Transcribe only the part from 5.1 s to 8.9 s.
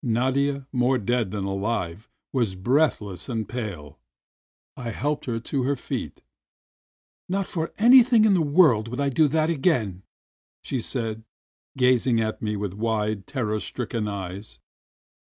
her to her feet. "Not for anything in the world